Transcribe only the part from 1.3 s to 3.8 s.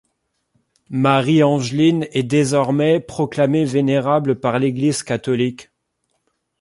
Angeline est désormais proclamée